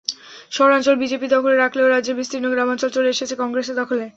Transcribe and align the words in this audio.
শহরাঞ্চল 0.51 0.95
BJP 1.01 1.27
দখলে 1.35 1.55
রাখলেও 1.57 1.87
রাজ্যের 1.87 2.17
বিস্তীর্ণ 2.19 2.45
গ্রামাঞ্চল 2.53 2.89
চলে 2.95 3.09
এসেছে 3.09 3.35
কংগ্রেসের 3.41 3.79
দখলে। 3.81 4.05